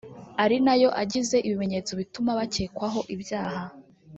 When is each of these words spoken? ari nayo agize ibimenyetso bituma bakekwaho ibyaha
ari 0.43 0.57
nayo 0.65 0.89
agize 1.01 1.35
ibimenyetso 1.47 1.91
bituma 1.99 2.31
bakekwaho 2.39 2.99
ibyaha 3.15 3.61